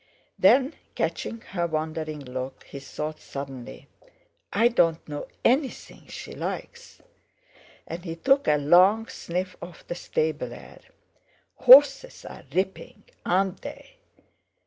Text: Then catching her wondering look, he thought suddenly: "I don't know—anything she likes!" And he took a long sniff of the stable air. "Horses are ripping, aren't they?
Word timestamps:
Then 0.39 0.73
catching 0.95 1.41
her 1.41 1.67
wondering 1.67 2.21
look, 2.21 2.63
he 2.63 2.79
thought 2.79 3.19
suddenly: 3.19 3.87
"I 4.51 4.67
don't 4.67 5.07
know—anything 5.07 6.07
she 6.07 6.33
likes!" 6.33 7.03
And 7.85 8.03
he 8.03 8.15
took 8.15 8.47
a 8.47 8.57
long 8.57 9.05
sniff 9.07 9.55
of 9.61 9.85
the 9.87 9.93
stable 9.93 10.53
air. 10.55 10.79
"Horses 11.53 12.25
are 12.25 12.45
ripping, 12.51 13.03
aren't 13.27 13.61
they? 13.61 13.97